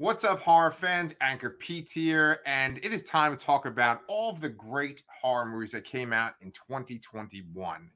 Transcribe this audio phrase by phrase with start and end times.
[0.00, 1.12] What's up, horror fans?
[1.20, 5.44] Anchor Pete here, and it is time to talk about all of the great horror
[5.44, 7.90] movies that came out in 2021.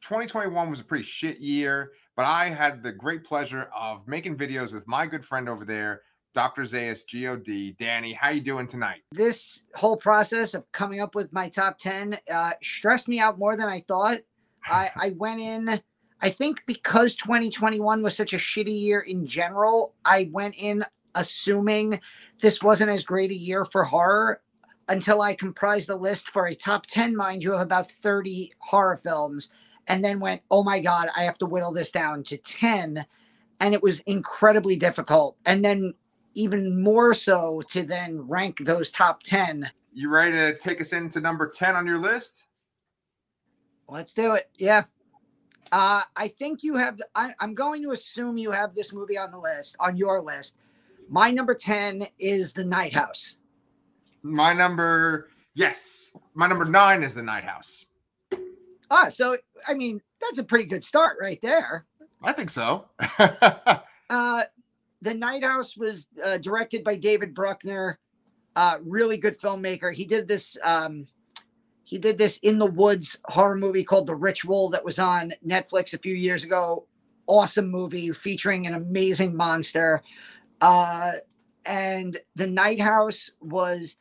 [0.00, 4.72] 2021 was a pretty shit year, but I had the great pleasure of making videos
[4.72, 6.02] with my good friend over there,
[6.34, 6.62] Dr.
[6.62, 7.76] Zaius God.
[7.78, 9.02] Danny, how you doing tonight?
[9.12, 13.56] This whole process of coming up with my top 10 uh, stressed me out more
[13.56, 14.18] than I thought.
[14.64, 15.80] I, I went in,
[16.20, 22.00] I think because 2021 was such a shitty year in general, I went in assuming
[22.40, 24.40] this wasn't as great a year for horror
[24.88, 28.96] until I comprised the list for a top 10, mind you, of about 30 horror
[28.96, 29.50] films,
[29.86, 33.04] and then went, oh my God, I have to whittle this down to 10.
[33.60, 35.36] And it was incredibly difficult.
[35.46, 35.94] And then
[36.34, 39.70] even more so to then rank those top 10.
[39.92, 42.46] You ready to take us into number 10 on your list?
[43.88, 44.48] Let's do it.
[44.56, 44.84] Yeah.
[45.72, 49.30] Uh, I think you have, I, I'm going to assume you have this movie on
[49.30, 50.56] the list, on your list.
[51.12, 53.36] My number 10 is The Night House.
[54.22, 57.84] My number, yes, my number nine is The Night House.
[58.92, 61.84] Ah, so, I mean, that's a pretty good start right there.
[62.22, 62.84] I think so.
[63.18, 64.44] uh,
[65.02, 67.98] the Night House was uh, directed by David Bruckner,
[68.54, 69.92] uh, really good filmmaker.
[69.92, 70.56] He did this.
[70.62, 71.08] Um,
[71.82, 75.92] he did this in the woods horror movie called The Ritual that was on Netflix
[75.92, 76.86] a few years ago.
[77.26, 80.02] Awesome movie featuring an amazing monster.
[80.60, 81.12] Uh,
[81.64, 83.96] and the Night House was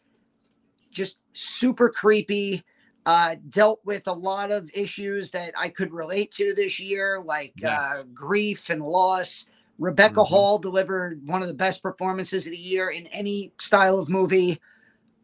[0.92, 2.64] just super creepy.
[3.06, 7.54] Uh, dealt with a lot of issues that I could relate to this year, like
[7.58, 7.72] yes.
[7.72, 9.46] uh, grief and loss.
[9.80, 10.30] Rebecca mm-hmm.
[10.30, 14.60] Hall delivered one of the best performances of the year in any style of movie.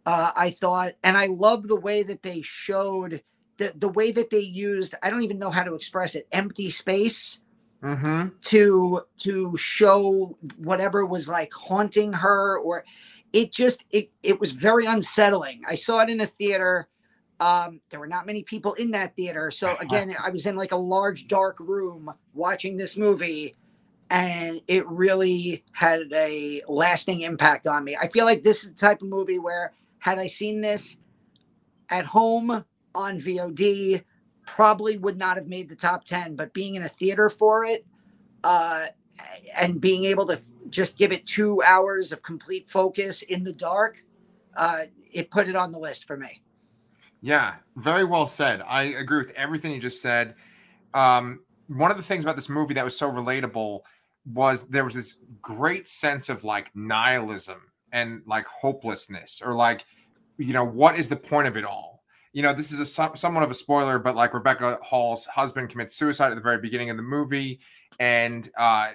[0.05, 3.21] Uh, I thought, and I love the way that they showed
[3.57, 4.95] the the way that they used.
[5.03, 6.27] I don't even know how to express it.
[6.31, 7.41] Empty space
[7.83, 8.27] mm-hmm.
[8.41, 12.83] to to show whatever was like haunting her, or
[13.33, 15.61] it just it it was very unsettling.
[15.67, 16.87] I saw it in a theater.
[17.39, 20.71] Um, there were not many people in that theater, so again, I was in like
[20.71, 23.55] a large dark room watching this movie
[24.09, 27.97] and it really had a lasting impact on me.
[27.99, 30.97] I feel like this is the type of movie where had I seen this
[31.89, 32.63] at home
[32.93, 34.03] on VOD,
[34.45, 37.85] probably would not have made the top 10, but being in a theater for it
[38.43, 38.87] uh,
[39.57, 40.39] and being able to
[40.69, 44.03] just give it two hours of complete focus in the dark,
[44.55, 46.41] uh, it put it on the list for me.
[47.21, 48.61] Yeah, very well said.
[48.67, 50.35] I agree with everything you just said.
[50.93, 53.81] Um, one of the things about this movie that was so relatable
[54.25, 59.85] was there was this great sense of like nihilism and like hopelessness or like
[60.37, 61.94] you know what is the point of it all
[62.35, 65.95] you know this is a somewhat of a spoiler but like rebecca hall's husband commits
[65.95, 67.59] suicide at the very beginning of the movie
[67.99, 68.89] and uh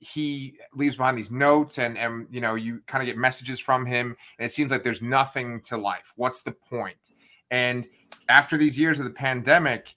[0.00, 3.84] he leaves behind these notes and and you know you kind of get messages from
[3.84, 6.12] him and it seems like there's nothing to life.
[6.16, 7.12] What's the point?
[7.50, 7.88] and
[8.28, 9.94] after these years of the pandemic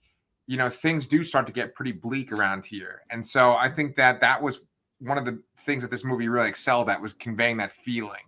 [0.47, 3.01] you know things do start to get pretty bleak around here.
[3.11, 4.61] And so i think that that was
[4.99, 8.23] one of the things that this movie really excelled at was conveying that feeling.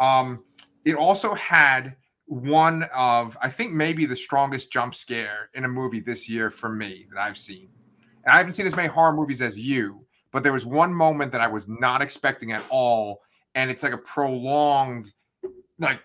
[0.00, 0.44] Um
[0.84, 1.96] it also had
[2.26, 6.70] one of i think maybe the strongest jump scare in a movie this year for
[6.70, 7.68] me that i've seen
[8.24, 11.30] and i haven't seen as many horror movies as you but there was one moment
[11.30, 13.20] that i was not expecting at all
[13.54, 15.12] and it's like a prolonged
[15.78, 16.00] like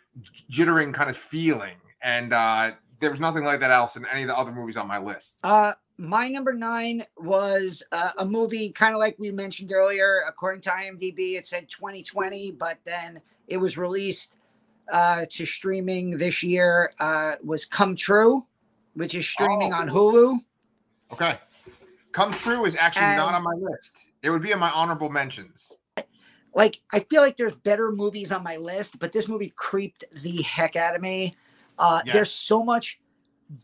[0.51, 4.27] jittering kind of feeling and uh there was nothing like that else in any of
[4.27, 5.39] the other movies on my list.
[5.43, 10.21] Uh, my number nine was uh, a movie kind of like we mentioned earlier.
[10.27, 14.35] According to IMDb, it said 2020, but then it was released
[14.91, 16.93] uh, to streaming this year.
[16.99, 18.45] Uh, was Come True,
[18.93, 19.77] which is streaming oh.
[19.77, 20.39] on Hulu.
[21.11, 21.39] Okay,
[22.11, 24.05] Come True is actually and, not on my list.
[24.21, 25.71] It would be in my honorable mentions.
[26.55, 30.41] Like I feel like there's better movies on my list, but this movie creeped the
[30.41, 31.35] heck out of me.
[31.77, 32.13] Uh, yes.
[32.13, 32.99] There's so much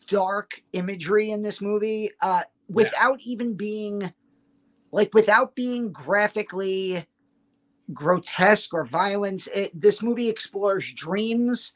[0.07, 3.31] dark imagery in this movie uh, without yeah.
[3.31, 4.13] even being
[4.92, 7.06] like without being graphically
[7.94, 9.47] grotesque or violence.
[9.47, 11.74] It, this movie explores dreams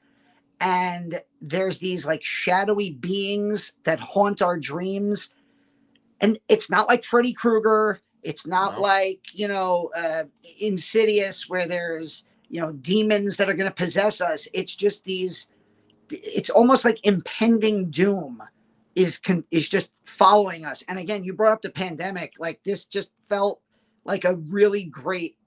[0.59, 5.29] and there's these like shadowy beings that haunt our dreams.
[6.21, 8.01] And it's not like Freddy Krueger.
[8.23, 8.81] It's not no.
[8.81, 10.25] like, you know, uh,
[10.59, 14.47] Insidious where there's, you know, demons that are going to possess us.
[14.53, 15.47] It's just these
[16.11, 18.41] it's almost like impending doom
[18.95, 20.83] is con- is just following us.
[20.87, 22.33] And again, you brought up the pandemic.
[22.39, 23.61] Like this just felt
[24.03, 25.37] like a really great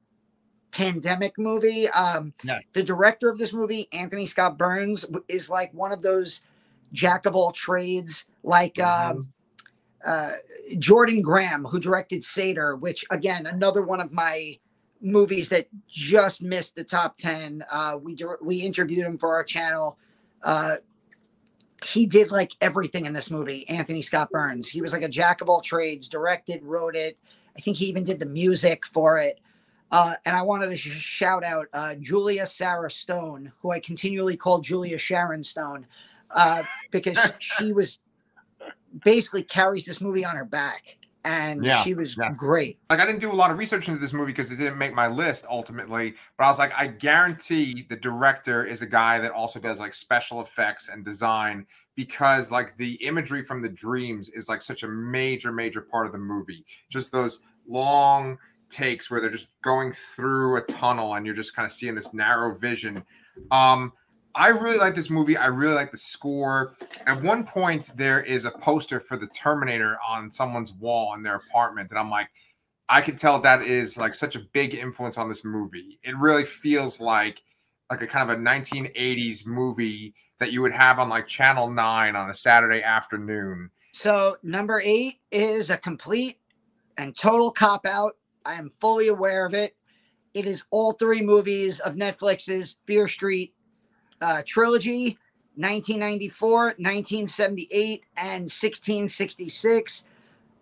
[0.72, 1.88] pandemic movie.
[1.88, 2.66] Um, yes.
[2.72, 6.42] The director of this movie, Anthony Scott Burns, is like one of those
[6.92, 9.18] jack of all trades, like mm-hmm.
[9.18, 9.32] um,
[10.04, 10.32] uh,
[10.78, 14.58] Jordan Graham, who directed Sator, which again, another one of my
[15.00, 17.64] movies that just missed the top 10.
[17.70, 19.98] Uh, we we interviewed him for our channel.
[20.42, 20.76] Uh,
[21.84, 23.68] he did like everything in this movie.
[23.68, 24.68] Anthony Scott Burns.
[24.68, 26.08] He was like a jack of all trades.
[26.08, 27.18] Directed, wrote it.
[27.56, 29.40] I think he even did the music for it.
[29.92, 34.36] Uh, and I wanted to sh- shout out uh, Julia Sarah Stone, who I continually
[34.36, 35.86] call Julia Sharon Stone,
[36.30, 37.98] uh, because she was
[39.04, 42.78] basically carries this movie on her back and yeah, she was great.
[42.90, 44.94] Like I didn't do a lot of research into this movie because it didn't make
[44.94, 49.30] my list ultimately, but I was like, I guarantee the director is a guy that
[49.30, 54.48] also does like special effects and design because like the imagery from the dreams is
[54.48, 56.64] like such a major, major part of the movie.
[56.88, 58.38] Just those long
[58.72, 62.14] takes where they're just going through a tunnel and you're just kind of seeing this
[62.14, 63.04] narrow vision.
[63.50, 63.92] Um,
[64.34, 65.36] I really like this movie.
[65.36, 66.74] I really like the score.
[67.06, 71.36] At one point, there is a poster for the Terminator on someone's wall in their
[71.36, 72.28] apartment, and I'm like,
[72.88, 75.98] I can tell that is like such a big influence on this movie.
[76.02, 77.42] It really feels like
[77.90, 82.16] like a kind of a 1980s movie that you would have on like Channel 9
[82.16, 83.70] on a Saturday afternoon.
[83.92, 86.38] So, number 8 is a complete
[86.96, 88.16] and total cop out.
[88.44, 89.76] I am fully aware of it.
[90.34, 93.54] It is all three movies of Netflix's Fear Street
[94.20, 95.18] uh, trilogy
[95.56, 100.04] 1994, 1978, and 1666.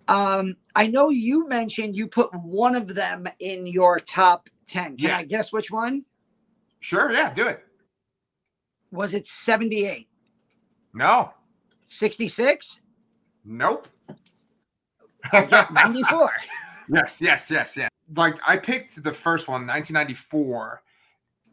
[0.08, 4.96] Um, I know you mentioned you put one of them in your top 10.
[4.96, 5.18] Can yeah.
[5.18, 6.04] I guess which one?
[6.80, 7.12] Sure.
[7.12, 7.64] Yeah, do it.
[8.90, 10.08] Was it 78?
[10.92, 11.32] No.
[11.86, 12.80] 66?
[13.44, 13.86] Nope.
[15.32, 16.32] 94.
[16.92, 17.90] yes, yes, yes, yes.
[18.16, 20.82] Like I picked the first one, 1994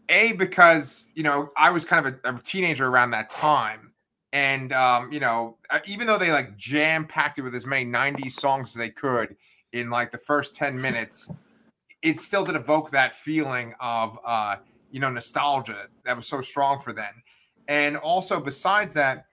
[0.09, 3.91] a because you know I was kind of a, a teenager around that time,
[4.33, 7.85] and um, you know uh, even though they like jam packed it with as many
[7.85, 9.35] '90s songs as they could
[9.73, 11.29] in like the first ten minutes,
[12.01, 14.55] it still did evoke that feeling of uh,
[14.91, 17.23] you know nostalgia that was so strong for them.
[17.67, 19.25] And also besides that,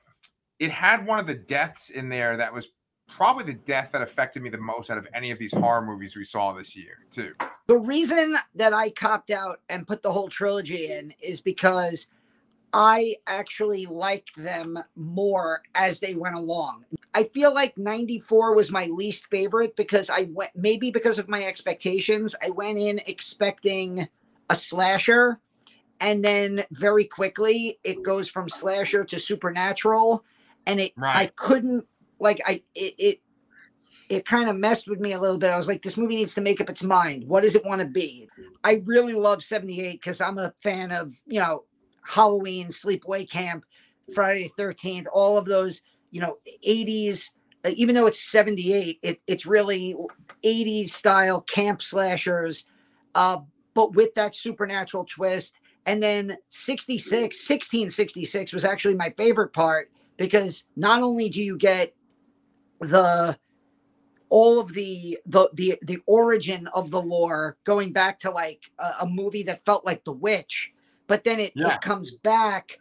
[0.59, 2.69] it had one of the deaths in there that was
[3.09, 6.17] probably the death that affected me the most out of any of these horror movies
[6.17, 7.35] we saw this year, too.
[7.67, 12.09] The reason that I copped out and put the whole trilogy in is because
[12.73, 16.85] I actually liked them more as they went along.
[17.15, 21.45] I feel like 94 was my least favorite because I went maybe because of my
[21.45, 22.35] expectations.
[22.43, 24.09] I went in expecting
[24.51, 25.39] a slasher
[26.01, 30.25] and then very quickly it goes from slasher to supernatural
[30.67, 31.17] and it right.
[31.17, 31.87] I couldn't
[32.25, 33.21] like I it it,
[34.09, 35.51] it kind of messed with me a little bit.
[35.51, 37.25] I was like, this movie needs to make up its mind.
[37.29, 38.29] What does it want to be?
[38.65, 41.65] I really love 78 because I'm a fan of, you know,
[42.03, 43.65] Halloween, Sleepaway Camp,
[44.15, 47.31] Friday the 13th, all of those, you know, 80s,
[47.65, 49.97] uh, even though it's 78, it, it's really
[50.43, 52.67] 80s style camp slashers,
[53.15, 53.39] uh,
[53.73, 55.55] but with that supernatural twist.
[55.87, 61.95] And then 66, 1666 was actually my favorite part because not only do you get
[62.81, 63.39] the
[64.35, 68.95] all of the the the the origin of the lore going back to like a,
[69.03, 70.73] a movie that felt like The Witch,
[71.07, 71.77] but then it, yeah.
[71.77, 72.81] it comes back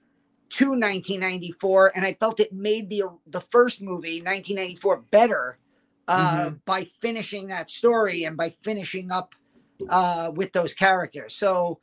[0.49, 5.59] to 1994, and I felt it made the the first movie 1994 better
[6.07, 6.55] uh, mm-hmm.
[6.65, 9.35] by finishing that story and by finishing up
[9.89, 11.35] uh, with those characters.
[11.35, 11.79] So.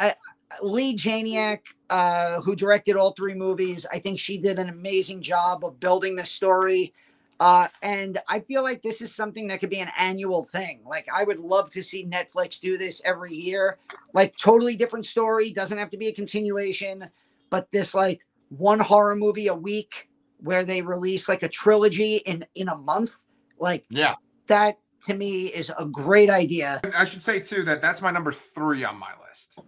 [0.00, 0.12] Uh,
[0.62, 5.64] Leigh Janiak, uh, who directed all three movies, I think she did an amazing job
[5.64, 6.92] of building the story
[7.42, 10.80] uh, and I feel like this is something that could be an annual thing.
[10.86, 13.78] Like I would love to see Netflix do this every year.
[14.14, 17.08] Like totally different story, doesn't have to be a continuation,
[17.50, 20.08] but this like one horror movie a week
[20.38, 23.20] where they release like a trilogy in in a month.
[23.58, 24.14] Like yeah,
[24.46, 26.80] that to me is a great idea.
[26.94, 29.58] I should say too that that's my number three on my list.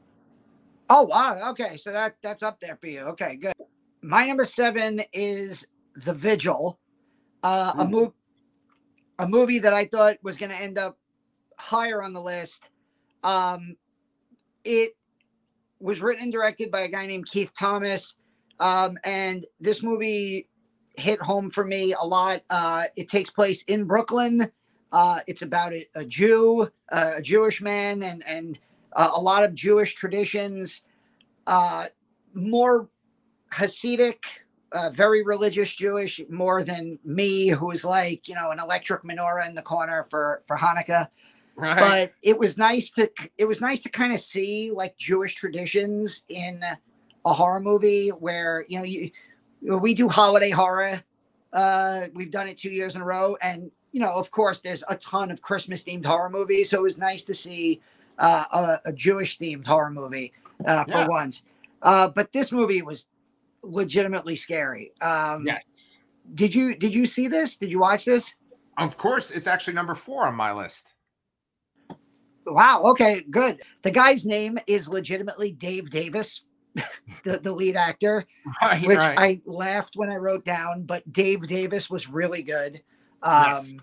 [0.89, 3.01] Oh wow, okay, so that that's up there for you.
[3.01, 3.55] Okay, good.
[4.01, 5.67] My number seven is
[5.97, 6.79] The Vigil
[7.45, 8.13] uh, a move,
[9.19, 10.99] a movie that I thought was going to end up
[11.59, 12.65] higher on the list.
[13.23, 13.77] Um,
[14.65, 14.97] it
[15.79, 18.15] was written and directed by a guy named Keith Thomas,
[18.59, 20.49] um, and this movie
[20.97, 22.43] hit home for me a lot.
[22.49, 24.51] Uh, it takes place in Brooklyn.
[24.91, 28.59] Uh, it's about a, a Jew, a Jewish man, and and
[28.95, 30.83] uh, a lot of Jewish traditions.
[31.47, 31.89] Uh,
[32.33, 32.89] more
[33.53, 34.25] Hasidic
[34.75, 39.55] uh, very religious Jewish, more than me, who's like you know an electric menorah in
[39.55, 41.09] the corner for for Hanukkah.
[41.57, 41.79] Right.
[41.79, 46.25] But it was nice to it was nice to kind of see like Jewish traditions
[46.29, 46.63] in
[47.25, 49.11] a horror movie where you know you
[49.63, 51.03] we do holiday horror.
[51.53, 54.83] Uh, we've done it two years in a row, and you know of course there's
[54.89, 57.81] a ton of Christmas themed horror movies, so it was nice to see
[58.19, 60.33] uh, a, a Jewish themed horror movie
[60.67, 61.09] uh, for yeah.
[61.09, 61.43] once.
[61.83, 63.07] Uh, but this movie was
[63.65, 64.93] legitimately scary.
[65.01, 65.99] Um, yes.
[66.35, 67.57] Did you did you see this?
[67.57, 68.35] Did you watch this?
[68.79, 70.95] Of course, it's actually number four on my list.
[72.47, 72.83] Wow.
[72.85, 73.23] Okay.
[73.31, 73.63] Good.
[73.83, 76.43] The guy's name is legitimately Dave Davis,
[77.25, 78.27] the, the lead actor,
[78.63, 79.19] right, which right.
[79.19, 80.83] I laughed when I wrote down.
[80.83, 82.81] But Dave Davis was really good.
[83.23, 83.75] Um, yes.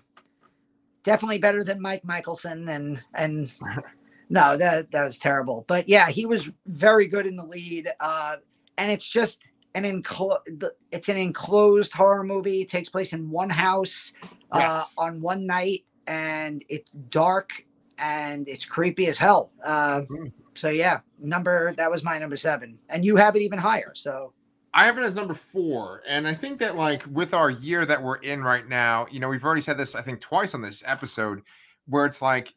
[1.04, 3.52] Definitely better than Mike Michelson and and
[4.30, 5.64] no, that that was terrible.
[5.66, 7.88] But yeah, he was very good in the lead.
[7.98, 8.36] Uh,
[8.78, 9.42] and it's just
[9.74, 12.62] an enclosed it's an enclosed horror movie.
[12.62, 14.12] It takes place in one house
[14.50, 17.64] uh, on one night, and it's dark
[17.98, 19.50] and it's creepy as hell.
[19.64, 20.26] Uh, mm-hmm.
[20.54, 23.92] So yeah, number that was my number seven, and you have it even higher.
[23.94, 24.32] So
[24.74, 28.02] I have it as number four, and I think that like with our year that
[28.02, 30.82] we're in right now, you know, we've already said this I think twice on this
[30.86, 31.42] episode,
[31.86, 32.52] where it's like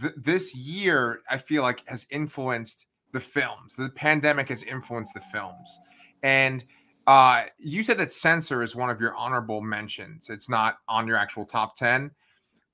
[0.00, 3.76] th- this year I feel like has influenced the films.
[3.76, 5.78] The pandemic has influenced the films,
[6.22, 6.64] and
[7.06, 10.28] uh, you said that Censor is one of your honorable mentions.
[10.30, 12.10] It's not on your actual top ten.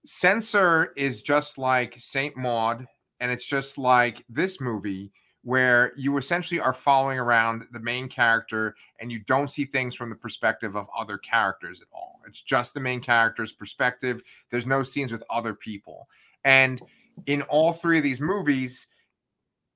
[0.05, 2.87] Censor is just like Saint Maud,
[3.21, 5.13] and it's just like this movie
[5.45, 10.09] where you essentially are following around the main character and you don't see things from
[10.09, 12.21] the perspective of other characters at all.
[12.29, 14.23] It's just the main character's perspective.
[14.51, 16.09] There's no scenes with other people.
[16.45, 16.81] And
[17.27, 18.87] in all three of these movies,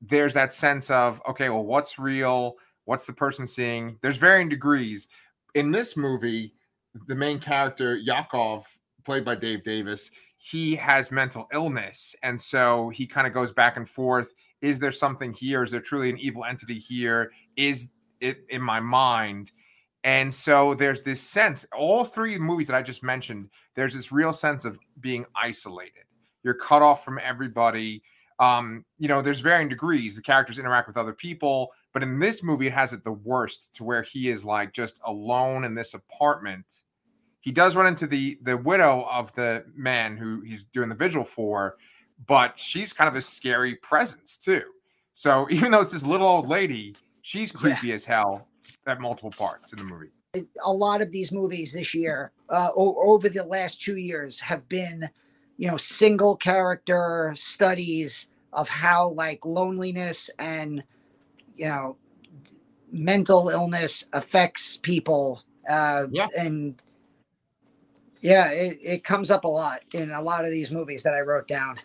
[0.01, 2.55] there's that sense of, okay, well, what's real?
[2.87, 3.99] What's the person seeing?
[4.01, 5.09] There's varying degrees.
[5.55, 6.55] In this movie,
[7.07, 8.67] the main character, Yakov,
[9.05, 12.15] played by Dave Davis, he has mental illness.
[12.23, 14.33] And so he kind of goes back and forth.
[14.63, 15.63] Is there something here?
[15.63, 17.33] Is there truly an evil entity here?
[17.57, 17.89] Is
[18.21, 19.51] it in my mind?
[20.05, 24.33] And so there's this sense, all three movies that I just mentioned, there's this real
[24.33, 26.05] sense of being isolated.
[26.45, 28.03] You're cut off from everybody.
[28.39, 30.15] Um, you know, there's varying degrees.
[30.15, 33.75] The characters interact with other people, but in this movie, it has it the worst
[33.77, 36.67] to where he is like just alone in this apartment
[37.47, 41.23] he does run into the the widow of the man who he's doing the vigil
[41.23, 41.77] for,
[42.27, 44.63] but she's kind of a scary presence too.
[45.15, 47.95] So even though it's this little old lady, she's creepy yeah.
[47.95, 48.49] as hell
[48.89, 50.09] at multiple parts in the movie.
[50.65, 55.09] A lot of these movies this year, uh, over the last two years, have been,
[55.57, 60.83] you know, single character studies of how like loneliness and,
[61.57, 61.97] you know,
[62.93, 65.43] mental illness affects people.
[65.69, 66.29] Uh, yeah.
[66.39, 66.81] And
[68.21, 71.21] yeah, it, it comes up a lot in a lot of these movies that I
[71.21, 71.79] wrote down.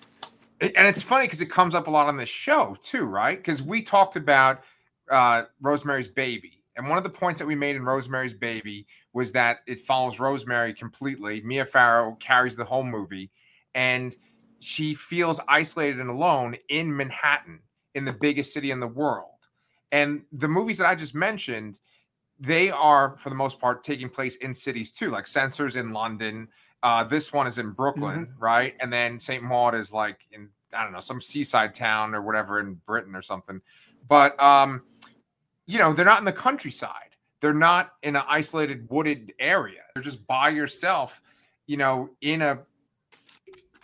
[0.62, 3.38] And it's funny because it comes up a lot on this show too, right?
[3.38, 4.62] Because we talked about
[5.10, 6.63] uh, Rosemary's Baby.
[6.78, 10.20] And one of the points that we made in Rosemary's Baby was that it follows
[10.20, 11.42] Rosemary completely.
[11.42, 13.30] Mia Farrow carries the whole movie,
[13.75, 14.16] and
[14.62, 17.60] she feels isolated and alone in Manhattan,
[17.94, 19.28] in the biggest city in the world.
[19.91, 21.79] And the movies that I just mentioned,
[22.39, 26.48] they are for the most part taking place in cities too, like Censors in London.
[26.83, 28.43] Uh, this one is in Brooklyn, mm-hmm.
[28.43, 28.74] right?
[28.79, 29.43] And then St.
[29.43, 33.21] Maud is like in I don't know some seaside town or whatever in Britain or
[33.21, 33.62] something.
[34.07, 34.83] But um,
[35.67, 37.15] you know, they're not in the countryside.
[37.39, 39.81] They're not in an isolated wooded area.
[39.93, 41.21] They're just by yourself,
[41.67, 42.60] you know, in a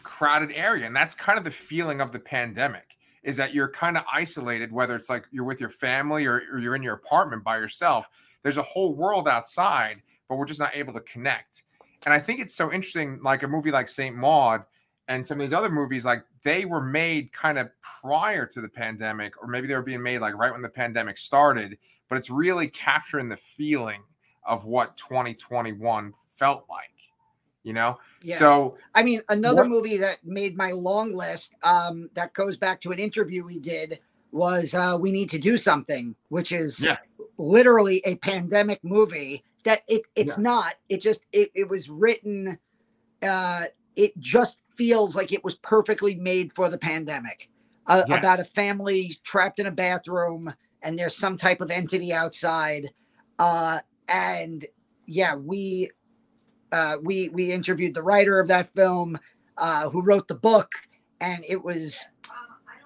[0.03, 0.85] crowded area.
[0.85, 2.87] And that's kind of the feeling of the pandemic
[3.27, 6.57] is that you're kind of isolated, whether it's like you're with your family or, or
[6.57, 8.10] you're in your apartment by yourself
[8.48, 11.63] there's a whole world outside, but we're just not able to connect.
[12.05, 14.63] And I think it's so interesting, like a movie like Saint Maud
[15.10, 18.69] and some of these other movies, like they were made kind of prior to the
[18.69, 21.77] pandemic, or maybe they were being made like right when the pandemic started.
[22.07, 24.01] But it's really capturing the feeling
[24.46, 26.91] of what 2021 felt like
[27.67, 28.38] you know yeah.
[28.38, 32.79] so i mean another what, movie that made my long list um that goes back
[32.79, 34.00] to an interview we did
[34.31, 36.97] was uh we need to do something which is yeah
[37.38, 40.43] literally a pandemic movie that it it's yeah.
[40.43, 42.57] not it just it, it was written
[43.21, 43.65] uh
[43.97, 47.50] it just feels like it was perfectly made for the pandemic
[47.88, 48.17] uh, yes.
[48.17, 52.89] about a family trapped in a bathroom and there's some type of entity outside
[53.39, 54.65] uh and
[55.05, 55.89] yeah we
[56.71, 59.17] uh we we interviewed the writer of that film
[59.57, 60.71] uh who wrote the book
[61.21, 62.05] and it was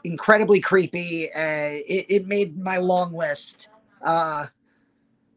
[0.03, 3.67] incredibly creepy uh it, it made my long list
[4.01, 4.47] uh,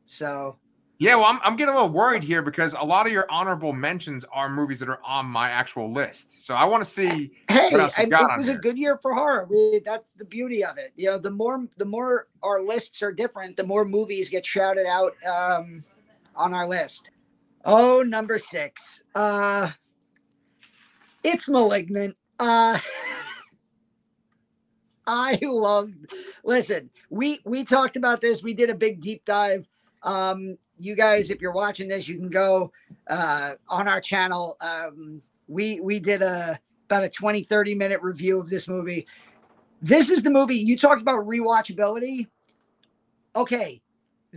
[0.06, 0.56] so
[0.98, 3.72] yeah, well, I'm, I'm getting a little worried here because a lot of your honorable
[3.72, 6.46] mentions are movies that are on my actual list.
[6.46, 7.32] So I want to see.
[7.48, 9.46] Hey, it was a good year for horror.
[9.50, 10.92] We, that's the beauty of it.
[10.94, 14.86] You know, the more the more our lists are different, the more movies get shouted
[14.86, 15.82] out um,
[16.36, 17.10] on our list.
[17.64, 19.02] Oh, number six.
[19.14, 19.70] Uh,
[21.22, 22.16] it's malignant.
[22.38, 22.78] Uh,
[25.06, 25.90] I love.
[26.44, 28.42] Listen, we we talked about this.
[28.42, 29.68] We did a big deep dive.
[30.02, 32.72] Um, you guys, if you're watching this, you can go
[33.08, 34.56] uh, on our channel.
[34.60, 39.06] Um, we we did a about a 20 30 minute review of this movie.
[39.80, 42.28] This is the movie you talked about rewatchability.
[43.36, 43.82] Okay,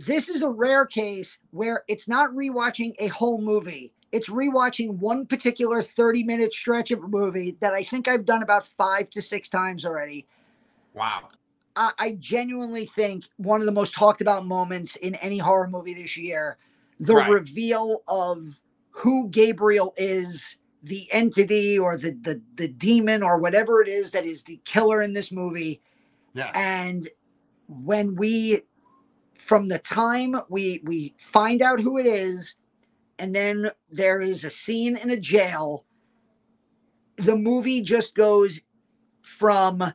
[0.06, 3.92] this is a rare case where it's not rewatching a whole movie.
[4.12, 8.42] It's rewatching one particular 30 minute stretch of a movie that I think I've done
[8.42, 10.24] about five to six times already.
[10.94, 11.28] Wow.
[11.74, 15.94] I, I genuinely think one of the most talked about moments in any horror movie
[15.94, 16.58] this year,
[17.00, 17.30] the right.
[17.30, 23.88] reveal of who Gabriel is, the entity or the, the the demon or whatever it
[23.88, 25.82] is that is the killer in this movie.
[26.34, 26.52] Yeah.
[26.54, 27.08] And
[27.66, 28.62] when we
[29.38, 32.56] from the time we we find out who it is
[33.18, 35.84] and then there is a scene in a jail
[37.18, 38.60] the movie just goes
[39.22, 39.92] from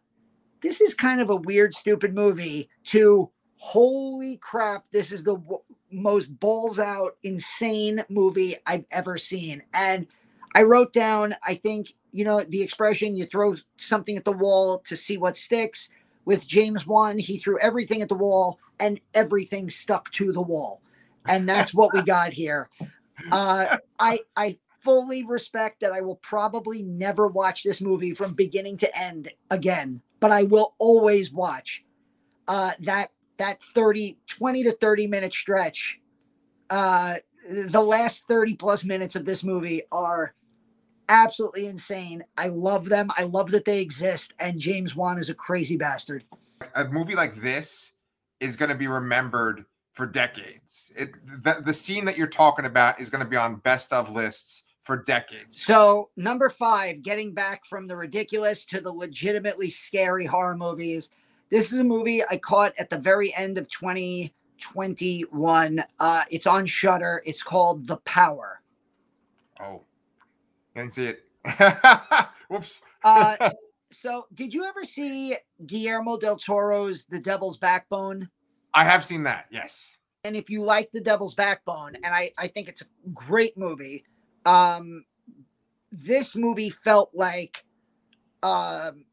[0.61, 5.61] this is kind of a weird stupid movie to holy crap this is the w-
[5.91, 9.61] most balls out insane movie i've ever seen.
[9.73, 10.07] And
[10.55, 14.79] i wrote down i think you know the expression you throw something at the wall
[14.79, 15.89] to see what sticks
[16.25, 20.81] with James Wan, he threw everything at the wall and everything stuck to the wall.
[21.27, 22.69] And that's what we got here.
[23.31, 28.77] Uh, I I fully respect that I will probably never watch this movie from beginning
[28.77, 31.85] to end again, but I will always watch
[32.47, 35.99] uh, that that 30 20 to 30 minute stretch.
[36.69, 37.15] Uh,
[37.49, 40.33] the last 30 plus minutes of this movie are
[41.13, 42.23] absolutely insane.
[42.37, 43.11] I love them.
[43.15, 44.33] I love that they exist.
[44.39, 46.23] And James Wan is a crazy bastard.
[46.75, 47.93] A movie like this
[48.39, 50.91] is going to be remembered for decades.
[50.95, 51.11] It
[51.43, 54.63] the, the scene that you're talking about is going to be on best of lists
[54.81, 55.61] for decades.
[55.61, 61.11] So, number 5, getting back from the ridiculous to the legitimately scary horror movies.
[61.49, 65.83] This is a movie I caught at the very end of 2021.
[65.99, 67.21] Uh it's on Shudder.
[67.25, 68.61] It's called The Power.
[69.61, 69.83] Oh.
[70.75, 71.23] I didn't see it.
[72.49, 72.81] Whoops.
[73.03, 73.49] uh,
[73.91, 78.29] so, did you ever see Guillermo del Toro's The Devil's Backbone?
[78.73, 79.45] I have seen that.
[79.51, 79.97] Yes.
[80.23, 84.05] And if you like The Devil's Backbone, and I, I think it's a great movie,
[84.45, 85.03] um,
[85.91, 87.63] this movie felt like
[88.41, 89.05] um,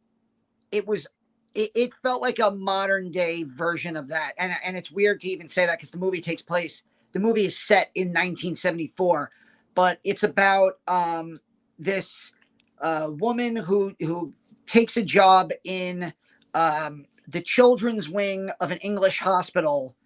[0.73, 1.07] it was
[1.55, 4.33] it, it, felt like a modern day version of that.
[4.39, 7.45] And, and it's weird to even say that because the movie takes place, the movie
[7.45, 9.31] is set in 1974,
[9.75, 11.35] but it's about um,
[11.81, 12.33] this
[12.81, 14.33] uh, woman who who
[14.67, 16.13] takes a job in
[16.55, 19.97] um, the children's wing of an English hospital,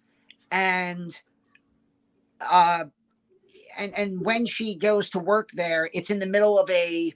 [0.51, 1.21] and
[2.41, 2.85] uh,
[3.77, 7.13] and and when she goes to work there, it's in the middle of a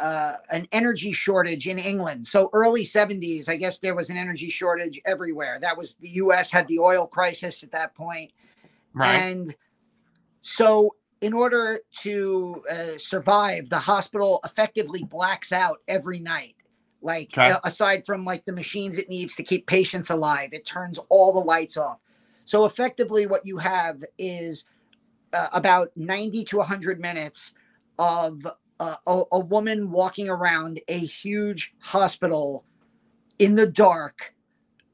[0.00, 2.26] uh, an energy shortage in England.
[2.26, 5.58] So early 70s, I guess there was an energy shortage everywhere.
[5.60, 6.50] That was the U.S.
[6.50, 8.32] had the oil crisis at that point,
[8.92, 9.14] right.
[9.14, 9.54] and
[10.42, 16.54] so in order to uh, survive, the hospital effectively blacks out every night.
[17.00, 17.50] Like okay.
[17.50, 21.32] uh, aside from like the machines it needs to keep patients alive, it turns all
[21.32, 21.98] the lights off.
[22.44, 24.66] So effectively, what you have is
[25.32, 27.52] uh, about 90 to 100 minutes
[27.98, 28.46] of
[28.78, 32.66] uh, a, a woman walking around a huge hospital
[33.38, 34.34] in the dark,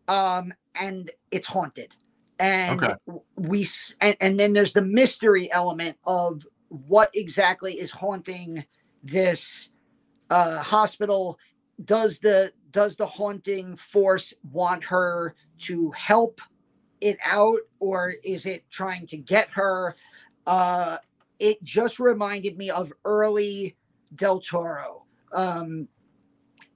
[0.06, 1.92] um, and it's haunted
[2.40, 2.94] and okay.
[3.36, 3.68] we
[4.00, 8.64] and, and then there's the mystery element of what exactly is haunting
[9.04, 9.70] this
[10.30, 11.38] uh, hospital.
[11.84, 16.40] Does the does the haunting force want her to help
[17.00, 19.94] it out or is it trying to get her?
[20.46, 20.98] Uh
[21.38, 23.76] it just reminded me of early
[24.14, 25.04] del toro.
[25.32, 25.88] Um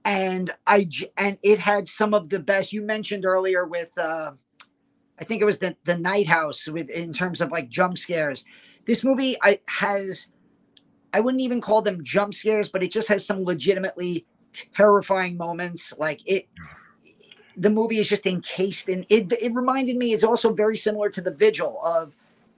[0.03, 4.31] and i and it had some of the best you mentioned earlier with uh
[5.19, 8.45] I think it was the the Night House with in terms of like jump scares.
[8.85, 10.27] This movie I, has
[11.13, 14.25] I wouldn't even call them jump scares, but it just has some legitimately
[14.75, 15.93] terrifying moments.
[15.97, 16.47] Like it,
[17.55, 19.31] the movie is just encased in it.
[19.31, 20.13] It reminded me.
[20.13, 22.15] It's also very similar to the Vigil of,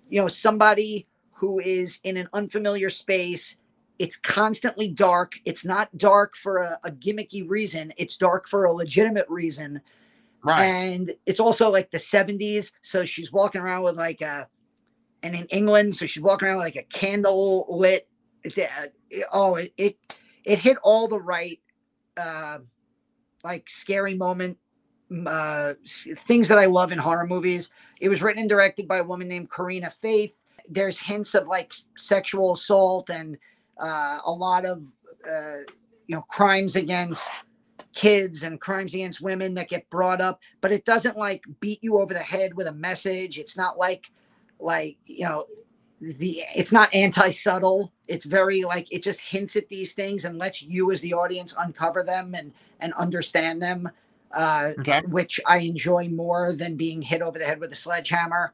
[0.10, 3.58] you know, somebody who is in an unfamiliar space.
[4.00, 5.40] It's constantly dark.
[5.46, 7.94] It's not dark for a, a gimmicky reason.
[7.98, 9.82] It's dark for a legitimate reason.
[10.44, 10.64] Right.
[10.64, 12.72] And it's also like the 70s.
[12.82, 14.48] So she's walking around with like a,
[15.24, 18.08] and in England, so she's walking around with like a candle lit.
[19.32, 19.98] Oh, it, it,
[20.44, 21.60] it hit all the right,
[22.16, 22.60] uh,
[23.44, 24.58] like scary moment,
[25.26, 25.74] uh,
[26.28, 27.70] things that I love in horror movies.
[28.00, 30.42] It was written and directed by a woman named Corinna Faith.
[30.70, 33.38] There's hints of like sexual assault and
[33.80, 34.84] uh, a lot of,
[35.30, 35.60] uh,
[36.08, 37.30] you know, crimes against
[37.98, 41.98] kids and crimes against women that get brought up, but it doesn't like beat you
[41.98, 43.40] over the head with a message.
[43.40, 44.12] It's not like
[44.60, 45.46] like you know
[46.00, 50.62] the it's not anti-subtle it's very like it just hints at these things and lets
[50.62, 53.90] you as the audience uncover them and and understand them
[54.34, 55.02] uh okay.
[55.08, 58.54] which i enjoy more than being hit over the head with a sledgehammer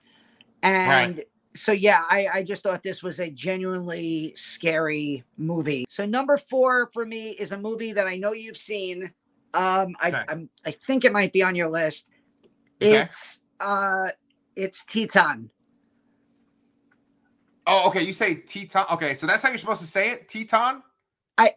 [0.61, 1.27] and right.
[1.53, 6.89] so yeah i i just thought this was a genuinely scary movie so number four
[6.93, 9.11] for me is a movie that i know you've seen
[9.53, 10.23] um i okay.
[10.29, 12.07] i'm i think it might be on your list
[12.81, 12.97] okay.
[12.97, 14.09] it's uh
[14.55, 15.49] it's Titane
[17.65, 18.03] Oh, okay.
[18.03, 18.85] You say Teton.
[18.91, 20.83] Okay, so that's how you're supposed to say it, Teton.
[21.37, 21.53] I,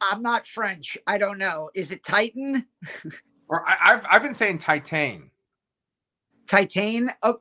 [0.00, 0.98] I'm not French.
[1.06, 1.70] I don't know.
[1.74, 2.66] Is it Titan?
[3.48, 5.30] or I, have I've been saying Titane.
[6.46, 7.10] Titane.
[7.22, 7.40] Oh,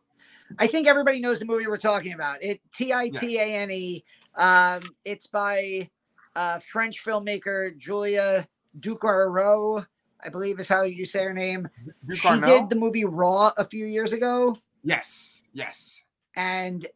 [0.57, 2.41] I think everybody knows the movie we're talking about.
[2.41, 4.03] It T I T A N E.
[4.35, 5.89] Um, it's by
[6.35, 8.47] uh, French filmmaker Julia
[8.80, 9.86] Ducournau,
[10.22, 11.68] I believe is how you say her name.
[12.13, 14.58] She did the movie Raw a few years ago.
[14.84, 15.42] Yes.
[15.54, 16.02] Yes.
[16.36, 16.88] And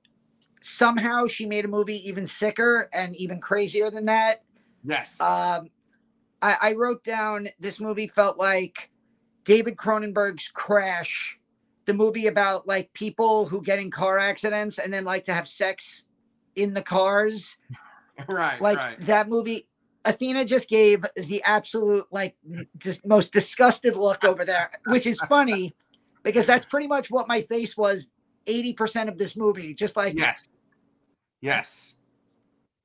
[0.61, 4.43] somehow she made a movie even sicker and even crazier than that.
[4.83, 5.19] Yes.
[5.21, 5.69] Um,
[6.41, 8.89] I, I wrote down this movie felt like
[9.45, 11.39] David Cronenberg's Crash,
[11.85, 15.47] the movie about like people who get in car accidents and then like to have
[15.47, 16.05] sex
[16.55, 17.57] in the cars.
[18.27, 18.61] right.
[18.61, 18.99] Like right.
[19.01, 19.67] that movie.
[20.05, 22.35] Athena just gave the absolute like
[22.77, 25.73] dis- most disgusted look over there, which is funny
[26.23, 28.09] because that's pretty much what my face was
[28.45, 29.73] 80% of this movie.
[29.73, 30.49] Just like yes.
[31.41, 31.95] Yes.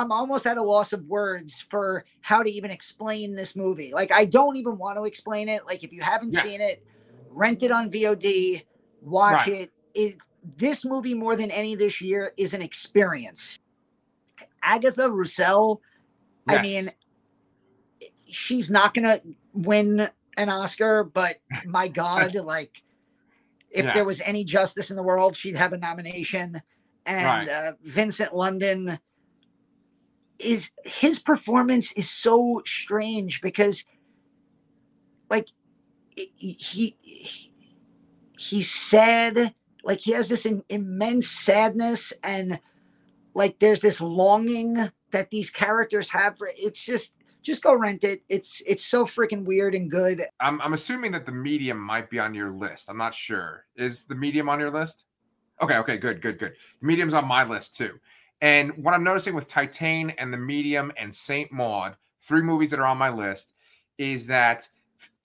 [0.01, 3.93] I'm almost at a loss of words for how to even explain this movie.
[3.93, 5.67] Like, I don't even want to explain it.
[5.67, 6.43] Like, if you haven't yeah.
[6.43, 6.85] seen it,
[7.31, 8.65] rent it on VOD,
[9.03, 9.63] watch right.
[9.63, 9.71] it.
[9.95, 10.17] It
[10.57, 13.59] this movie more than any this year is an experience.
[14.63, 15.81] Agatha Rousselle,
[16.49, 16.59] yes.
[16.59, 16.91] I mean,
[18.31, 19.21] she's not gonna
[19.53, 21.37] win an Oscar, but
[21.67, 22.83] my God, like,
[23.71, 23.93] if yeah.
[23.93, 26.63] there was any justice in the world, she'd have a nomination
[27.09, 27.49] and right.
[27.49, 28.99] uh, Vincent Lindon
[30.39, 33.85] is his performance is so strange because
[35.31, 35.47] like
[36.15, 36.97] he he
[38.39, 42.61] he's sad like he has this in, immense sadness and
[43.35, 47.15] like there's this longing that these characters have for it's just
[47.49, 51.27] just go rent it it's it's so freaking weird and good I'm, I'm assuming that
[51.27, 54.71] the medium might be on your list i'm not sure is the medium on your
[54.71, 55.07] list
[55.61, 56.53] Okay, okay, good, good, good.
[56.81, 57.99] Medium's on my list too.
[58.41, 62.79] And what I'm noticing with Titane and The Medium and Saint Maud, three movies that
[62.79, 63.55] are on my list,
[63.99, 64.69] is that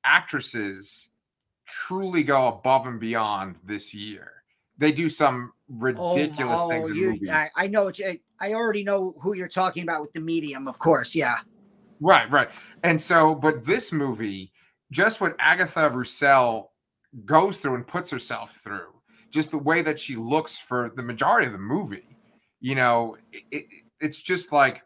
[0.04, 1.10] actresses
[1.66, 4.32] truly go above and beyond this year.
[4.80, 7.30] They do some ridiculous oh, oh, things in you, movies.
[7.30, 7.92] I, I know.
[8.04, 11.14] I, I already know who you're talking about with The Medium, of course.
[11.14, 11.38] Yeah.
[12.04, 12.50] Right, right.
[12.84, 14.52] And so, but this movie,
[14.92, 16.72] just what Agatha Rousselle
[17.26, 18.90] goes through and puts herself through
[19.32, 22.18] just the way that she looks for the majority of the movie.
[22.62, 23.66] You know, it, it,
[24.00, 24.84] it's just like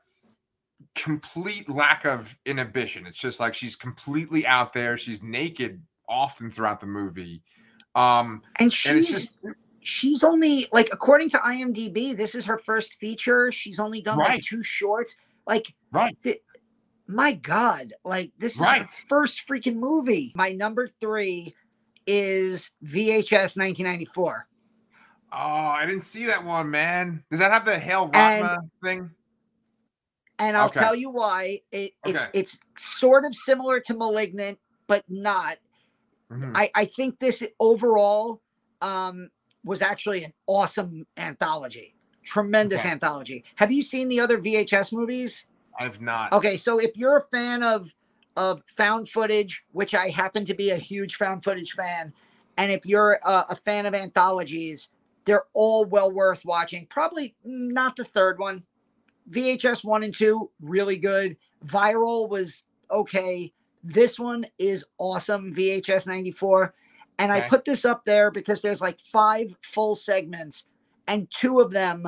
[0.95, 3.05] complete lack of inhibition.
[3.05, 4.95] It's just like she's completely out there.
[4.95, 7.43] She's naked often throughout the movie.
[7.93, 9.39] Um, and she's and just,
[9.81, 13.51] she's only like according to IMDb, this is her first feature.
[13.51, 14.29] She's only done right.
[14.31, 15.15] like two shorts.
[15.45, 16.15] Like right.
[16.21, 16.39] Th-
[17.07, 18.89] my God, like this is right.
[18.89, 20.33] first freaking movie.
[20.35, 21.55] My number three
[22.05, 24.47] is VHS 1994.
[25.31, 27.23] Oh, I didn't see that one, man.
[27.29, 29.11] Does that have the Hail Raatma thing?
[30.39, 30.79] And I'll okay.
[30.79, 31.61] tell you why.
[31.71, 35.57] It, it's it's sort of similar to Malignant, but not.
[36.31, 36.51] Mm-hmm.
[36.55, 38.41] I, I think this overall
[38.81, 39.29] um,
[39.63, 41.95] was actually an awesome anthology.
[42.23, 42.89] Tremendous okay.
[42.89, 43.43] anthology.
[43.55, 45.45] Have you seen the other VHS movies?
[45.77, 46.31] I've not.
[46.33, 47.93] Okay, so if you're a fan of
[48.37, 52.13] of found footage, which I happen to be a huge found footage fan.
[52.57, 54.89] And if you're a, a fan of anthologies,
[55.25, 56.85] they're all well worth watching.
[56.85, 58.63] Probably not the third one.
[59.31, 61.35] VHS 1 and 2, really good.
[61.65, 63.51] Viral was okay.
[63.83, 65.53] This one is awesome.
[65.53, 66.73] VHS 94.
[67.19, 67.43] And okay.
[67.43, 70.67] I put this up there because there's like five full segments,
[71.07, 72.07] and two of them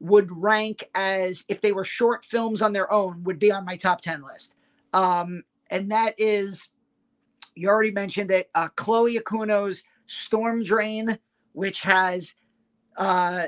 [0.00, 3.76] would rank as if they were short films on their own, would be on my
[3.76, 4.54] top 10 list.
[4.92, 6.70] Um, and that is
[7.58, 8.48] you already mentioned it.
[8.54, 11.18] Uh, Chloe Okuno's Storm Drain,
[11.52, 12.34] which has,
[12.96, 13.46] uh,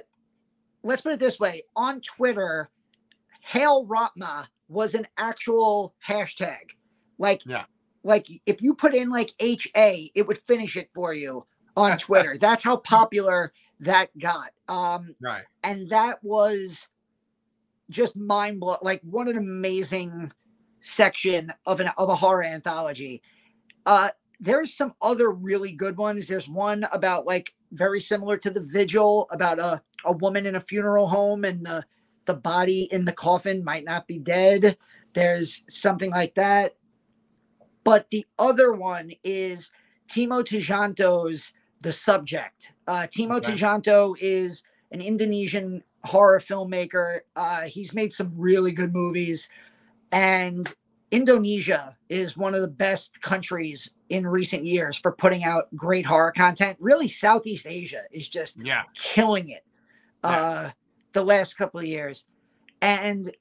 [0.83, 2.71] let's put it this way, on Twitter,
[3.41, 6.73] Hail Raatma was an actual hashtag.
[7.19, 7.65] Like, yeah.
[8.03, 12.37] like if you put in like HA, it would finish it for you on Twitter.
[12.41, 14.51] That's how popular that got.
[14.69, 15.43] Um, right.
[15.63, 16.89] And that was
[17.89, 18.79] just mind blowing.
[18.83, 20.33] Like, what an amazing
[20.81, 23.23] section of an of a horror anthology.
[23.87, 26.27] Uh, there's some other really good ones.
[26.27, 30.61] There's one about like very similar to the Vigil about a a woman in a
[30.61, 31.85] funeral home and the
[32.27, 34.77] the body in the coffin might not be dead.
[35.15, 36.77] There's something like that.
[37.83, 39.71] But the other one is
[40.09, 42.73] Timo Tjahjanto's The Subject.
[42.87, 43.53] Uh, Timo okay.
[43.53, 44.63] Tjahjanto is
[44.93, 47.21] an Indonesian horror filmmaker.
[47.37, 49.49] Uh, he's made some really good movies.
[50.13, 50.73] And
[51.11, 56.33] Indonesia is one of the best countries in recent years for putting out great horror
[56.33, 56.77] content.
[56.81, 58.83] Really, Southeast Asia is just yeah.
[58.95, 59.65] killing it
[60.25, 60.31] yeah.
[60.31, 60.71] uh,
[61.13, 62.27] the last couple of years.
[62.83, 63.35] And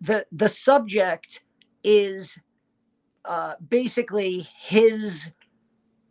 [0.00, 1.42] the the subject
[1.84, 2.38] is
[3.24, 5.32] uh, basically his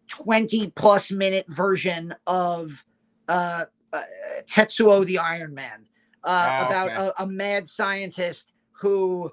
[0.09, 2.83] 20 plus minute version of
[3.27, 4.03] uh, uh,
[4.47, 5.85] Tetsuo the Iron Man
[6.23, 6.97] uh, oh, about okay.
[6.97, 9.31] a, a, mad scientist who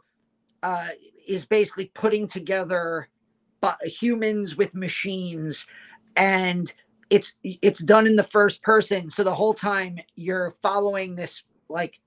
[0.62, 0.88] uh,
[1.26, 3.08] is basically putting together
[3.82, 5.66] humans with machines
[6.14, 6.72] and
[7.10, 12.00] it's it's done in the first person so the whole time you're following this like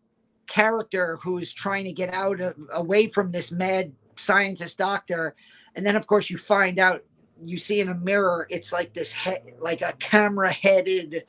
[0.47, 5.36] character who's trying to get out of, away from this mad scientist doctor
[5.75, 7.03] and then of course you find out
[7.43, 11.23] you see in a mirror it's like this head like a camera headed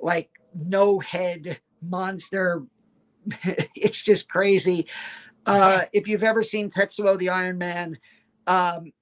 [0.00, 2.62] like no head monster.
[3.74, 4.86] It's just crazy.
[5.46, 7.98] Uh if you've ever seen tetsuo the iron man
[8.46, 8.92] um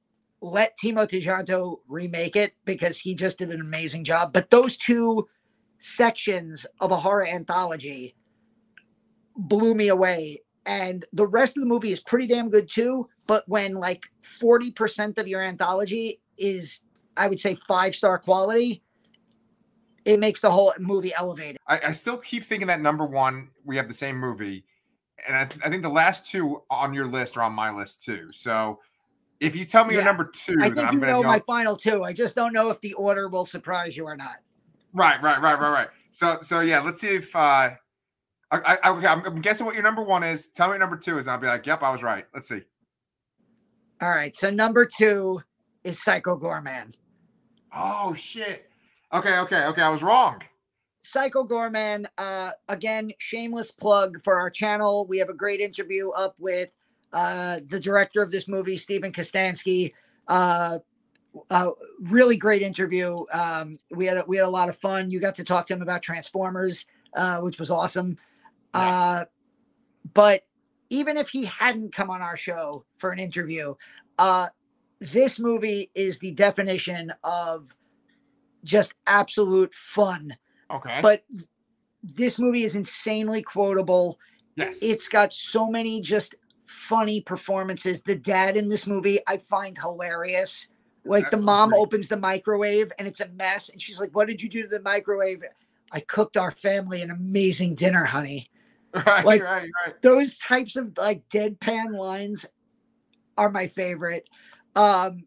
[0.40, 4.32] let timo tjahjanto remake it because he just did an amazing job.
[4.32, 5.28] But those two
[5.78, 8.14] sections of a horror anthology
[9.36, 10.42] blew me away.
[10.64, 13.08] And the rest of the movie is pretty damn good too.
[13.26, 16.80] But when like 40% of your anthology is
[17.16, 18.82] i would say five star quality
[20.04, 23.76] it makes the whole movie elevated I, I still keep thinking that number one we
[23.76, 24.64] have the same movie
[25.26, 28.02] and I, th- I, think the last two on your list are on my list
[28.04, 28.80] too so
[29.40, 30.00] if you tell me yeah.
[30.00, 32.70] your number two i think you know, know my final two i just don't know
[32.70, 34.36] if the order will surprise you or not
[34.92, 37.70] right right right right right so so yeah let's see if uh
[38.52, 40.48] I, I, okay, I'm, I'm, guessing what your number one is.
[40.48, 42.48] Tell me what number two is, and I'll be like, "Yep, I was right." Let's
[42.48, 42.60] see.
[44.02, 45.40] All right, so number two
[45.84, 46.94] is Psycho Goreman.
[47.74, 48.70] Oh shit!
[49.12, 49.82] Okay, okay, okay.
[49.82, 50.40] I was wrong.
[51.02, 52.06] Psycho Goreman.
[52.16, 55.06] Uh, again, shameless plug for our channel.
[55.06, 56.70] We have a great interview up with
[57.12, 59.92] uh, the director of this movie, Steven Kostanski.
[60.28, 60.78] Uh,
[61.50, 61.70] uh,
[62.02, 63.24] really great interview.
[63.32, 65.10] Um, we had a, we had a lot of fun.
[65.10, 68.16] You got to talk to him about Transformers, uh, which was awesome.
[68.74, 69.24] Uh,
[70.14, 70.44] but
[70.90, 73.74] even if he hadn't come on our show for an interview,
[74.18, 74.48] uh,
[75.10, 77.74] this movie is the definition of
[78.64, 80.36] just absolute fun.
[80.70, 81.00] Okay.
[81.02, 81.24] But
[82.02, 84.18] this movie is insanely quotable.
[84.56, 84.78] Yes.
[84.82, 86.34] It's got so many just
[86.64, 88.02] funny performances.
[88.02, 90.68] The dad in this movie I find hilarious.
[91.04, 91.80] Like the mom great.
[91.80, 94.68] opens the microwave and it's a mess, and she's like, "What did you do to
[94.68, 95.42] the microwave?"
[95.90, 98.48] I cooked our family an amazing dinner, honey.
[98.94, 100.02] Right, like, right, right.
[100.02, 102.44] Those types of like deadpan lines
[103.38, 104.28] are my favorite.
[104.74, 105.26] Um,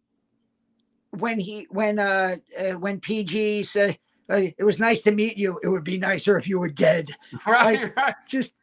[1.11, 3.97] when he when uh, uh when PG said
[4.29, 7.09] it was nice to meet you, it would be nicer if you were dead.
[7.45, 8.15] Right, like, right.
[8.27, 8.53] Just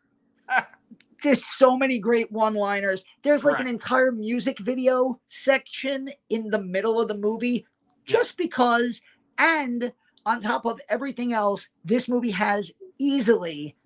[1.22, 3.04] there's so many great one-liners.
[3.22, 3.62] There's like right.
[3.62, 7.64] an entire music video section in the middle of the movie
[8.04, 8.44] just yeah.
[8.44, 9.00] because
[9.38, 9.92] and
[10.26, 13.76] on top of everything else, this movie has easily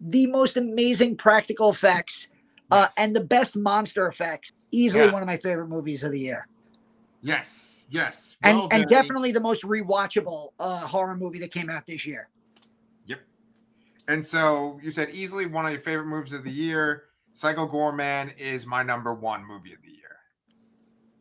[0.00, 2.28] the most amazing practical effects
[2.70, 2.94] uh, yes.
[2.98, 4.52] and the best monster effects.
[4.70, 5.12] Easily yeah.
[5.12, 6.46] one of my favorite movies of the year.
[7.20, 11.84] Yes, yes, well, and and definitely the most rewatchable uh, horror movie that came out
[11.86, 12.28] this year.
[13.06, 13.20] Yep.
[14.06, 17.04] And so you said easily one of your favorite movies of the year.
[17.32, 20.16] Psycho Goreman is my number one movie of the year.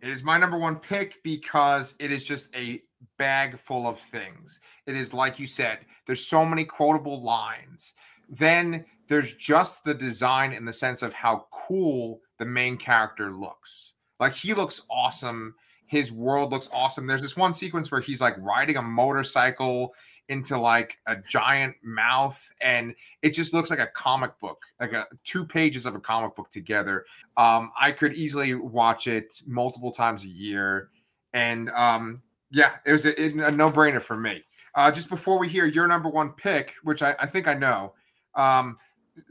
[0.01, 2.81] It is my number one pick because it is just a
[3.17, 4.59] bag full of things.
[4.85, 7.93] It is like you said, there's so many quotable lines.
[8.29, 13.93] Then there's just the design in the sense of how cool the main character looks.
[14.19, 15.55] Like he looks awesome.
[15.85, 17.07] His world looks awesome.
[17.07, 19.93] There's this one sequence where he's like riding a motorcycle
[20.29, 25.05] into like a giant mouth and it just looks like a comic book like a
[25.23, 27.05] two pages of a comic book together
[27.37, 30.89] um i could easily watch it multiple times a year
[31.31, 32.21] and um
[32.51, 34.43] yeah it was a, a no-brainer for me
[34.75, 37.93] uh just before we hear your number one pick which i, I think i know
[38.37, 38.77] um,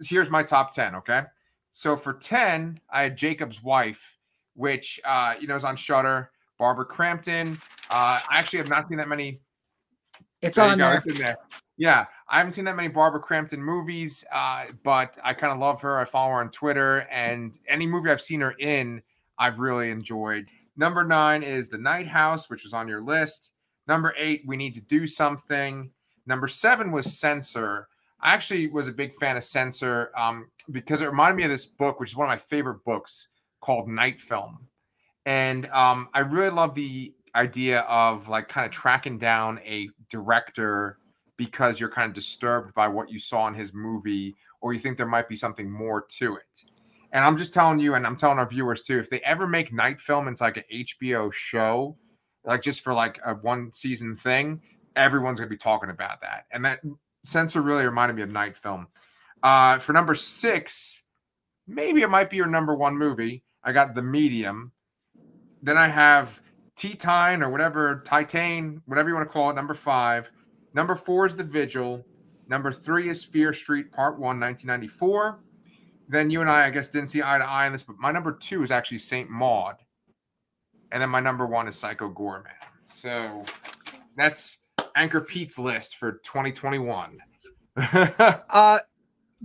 [0.02, 1.22] here's my top 10, okay?
[1.76, 4.16] So for 10, I had Jakob's Wife,
[4.54, 6.30] which uh, you know is on Shudder.
[6.58, 7.60] Barbara Crampton.
[7.90, 9.42] Uh, I actually have not seen that many.
[10.40, 10.96] It's there on there.
[10.96, 11.36] It's in there.
[11.76, 15.82] Yeah, I haven't seen that many Barbara Crampton movies, uh, but I kind of love
[15.82, 15.98] her.
[15.98, 19.02] I follow her on Twitter, and any movie I've seen her in,
[19.38, 20.46] I've really enjoyed.
[20.78, 23.52] Number nine is The Night House, which was on your list.
[23.86, 25.90] Number eight, We Need to Do Something.
[26.24, 27.88] Number seven was Censor.
[28.20, 31.66] I actually was a big fan of Censor um, because it reminded me of this
[31.66, 33.28] book, which is one of my favorite books
[33.60, 34.66] called Night Film.
[35.26, 40.98] And um, I really love the idea of like kind of tracking down a director
[41.36, 44.96] because you're kind of disturbed by what you saw in his movie or you think
[44.96, 46.64] there might be something more to it.
[47.12, 49.72] And I'm just telling you, and I'm telling our viewers too, if they ever make
[49.72, 51.96] night film into like an HBO show,
[52.44, 54.60] like just for like a one season thing,
[54.96, 56.46] everyone's gonna be talking about that.
[56.52, 56.80] And that
[57.26, 58.86] censor really reminded me of night film.
[59.42, 61.02] Uh, for number six,
[61.66, 63.42] maybe it might be your number one movie.
[63.62, 64.72] I got The Medium.
[65.62, 66.40] Then I have
[66.76, 70.30] Titane or whatever, Titane, whatever you want to call it, number five.
[70.74, 72.04] Number four is The Vigil.
[72.48, 75.40] Number three is Fear Street Part One, 1994.
[76.08, 78.12] Then you and I, I guess, didn't see eye to eye on this, but my
[78.12, 79.76] number two is actually Saint Maud.
[80.92, 82.44] And then my number one is Psycho Goreman.
[82.80, 83.44] So
[84.16, 84.58] that's
[84.96, 87.18] Anchor Pete's list for 2021.
[87.92, 88.78] uh,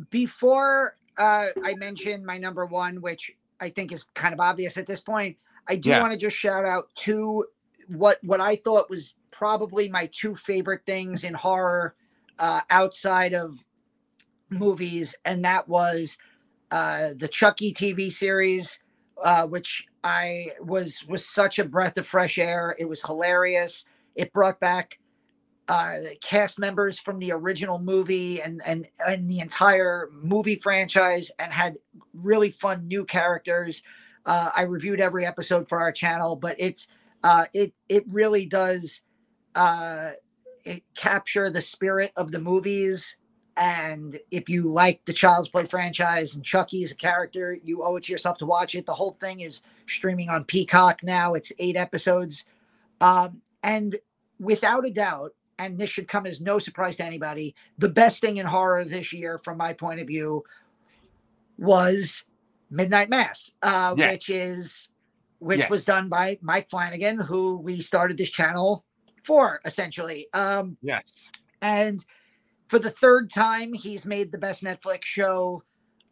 [0.10, 4.88] before uh, I mention my number one, which I think is kind of obvious at
[4.88, 5.38] this point,
[5.68, 6.00] I do yeah.
[6.00, 7.46] want to just shout out to
[7.88, 11.96] what what I thought was probably my two favorite things in horror
[12.40, 13.64] uh, outside of
[14.50, 16.18] movies, and that was
[16.72, 18.80] uh, the Chucky TV series,
[19.24, 22.76] uh, which I was was such a breath of fresh air.
[22.80, 23.86] It was hilarious.
[24.16, 24.98] It brought back
[25.72, 31.54] uh, cast members from the original movie and and and the entire movie franchise, and
[31.54, 31.78] had
[32.14, 33.82] really fun new characters.
[34.26, 36.88] Uh, I reviewed every episode for our channel, but it's
[37.24, 39.00] uh, it it really does
[39.56, 40.12] uh,
[40.66, 43.16] it capture the spirit of the movies.
[43.56, 47.96] And if you like the Child's Play franchise and Chucky is a character, you owe
[47.96, 48.86] it to yourself to watch it.
[48.86, 51.34] The whole thing is streaming on Peacock now.
[51.34, 52.44] It's eight episodes.
[53.00, 53.96] Um, and
[54.38, 58.38] without a doubt, and this should come as no surprise to anybody, the best thing
[58.38, 60.44] in horror this year, from my point of view,
[61.58, 62.26] was
[62.72, 64.12] Midnight Mass, uh, yes.
[64.12, 64.88] which is
[65.40, 65.70] which yes.
[65.70, 68.86] was done by Mike Flanagan, who we started this channel
[69.24, 70.28] for, essentially.
[70.34, 71.30] Um, yes,
[71.62, 72.04] and
[72.68, 75.64] for the third time, he's made the best Netflix show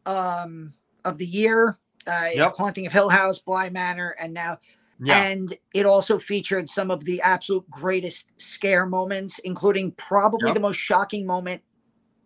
[0.06, 0.74] um,
[1.06, 1.78] of the year.
[2.08, 2.56] Uh, yep.
[2.56, 4.58] Haunting of Hill House, Bly Manor, and now
[5.02, 5.24] yeah.
[5.24, 10.56] And it also featured some of the absolute greatest scare moments, including probably yep.
[10.56, 11.62] the most shocking moment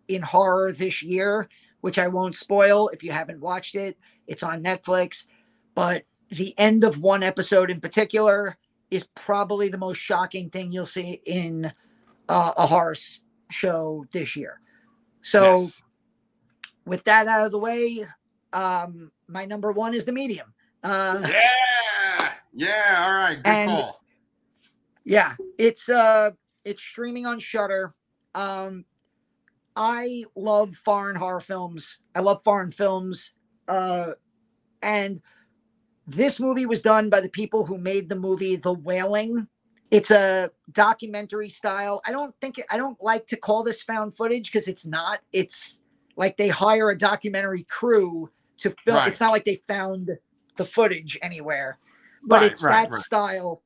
[0.08, 1.48] in horror this year,
[1.82, 3.96] which I won't spoil if you haven't watched it.
[4.26, 5.26] It's on Netflix.
[5.74, 8.56] But the end of one episode in particular
[8.90, 11.72] is probably the most shocking thing you'll see in
[12.28, 12.96] uh, a horror
[13.50, 14.60] show this year.
[15.22, 15.82] So, yes.
[16.84, 18.04] with that out of the way,
[18.52, 20.52] um, my number one is the medium.
[20.82, 21.73] Uh, yeah
[22.54, 23.36] yeah, all right.
[23.36, 24.00] Good and, call.
[25.04, 26.30] Yeah, it's uh
[26.64, 27.94] it's streaming on Shudder.
[28.34, 28.84] Um
[29.76, 31.98] I love foreign horror films.
[32.14, 33.32] I love foreign films.
[33.68, 34.12] Uh
[34.82, 35.20] and
[36.06, 39.48] this movie was done by the people who made the movie The Wailing.
[39.90, 42.02] It's a documentary style.
[42.06, 45.20] I don't think I don't like to call this found footage because it's not.
[45.32, 45.80] It's
[46.16, 48.98] like they hire a documentary crew to film.
[48.98, 49.08] Right.
[49.08, 50.10] It's not like they found
[50.56, 51.78] the footage anywhere
[52.24, 53.02] but right, it's right, that right.
[53.02, 53.62] style.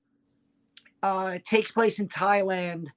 [1.03, 2.88] Uh, it takes place in Thailand,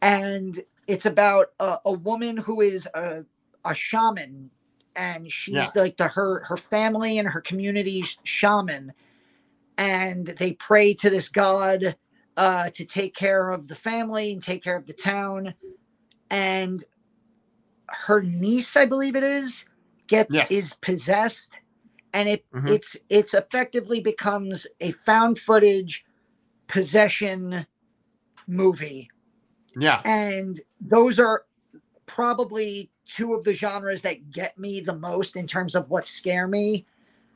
[0.00, 3.24] and it's about a, a woman who is a,
[3.64, 4.50] a shaman,
[4.94, 5.70] and she's yeah.
[5.74, 8.92] like the her her family and her community's shaman,
[9.78, 11.96] and they pray to this god
[12.36, 15.54] uh, to take care of the family and take care of the town,
[16.30, 16.84] and
[17.88, 19.64] her niece, I believe it is,
[20.06, 20.50] gets yes.
[20.50, 21.52] is possessed
[22.12, 22.68] and it mm-hmm.
[22.68, 26.04] it's it's effectively becomes a found footage
[26.66, 27.66] possession
[28.46, 29.10] movie.
[29.76, 30.00] Yeah.
[30.04, 31.44] And those are
[32.06, 36.46] probably two of the genres that get me the most in terms of what scare
[36.46, 36.86] me.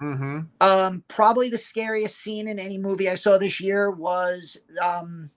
[0.03, 0.41] Mm-hmm.
[0.61, 5.31] Um, probably the scariest scene in any movie I saw this year was um,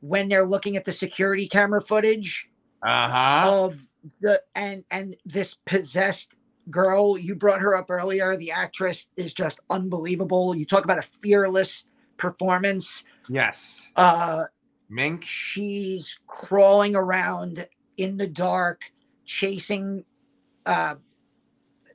[0.00, 2.48] when they're looking at the security camera footage
[2.82, 3.50] uh-huh.
[3.50, 3.80] of
[4.20, 6.34] the and and this possessed
[6.70, 8.36] girl, you brought her up earlier.
[8.36, 10.54] The actress is just unbelievable.
[10.54, 11.84] You talk about a fearless
[12.16, 13.04] performance.
[13.28, 13.90] Yes.
[13.96, 14.44] Uh
[14.90, 15.24] Mink.
[15.24, 17.66] She's crawling around
[17.96, 18.92] in the dark,
[19.24, 20.04] chasing
[20.66, 20.96] uh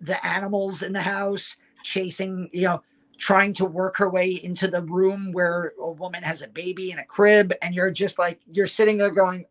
[0.01, 2.83] the animals in the house, chasing, you know,
[3.17, 6.99] trying to work her way into the room where a woman has a baby in
[6.99, 9.45] a crib, and you're just like you're sitting there going,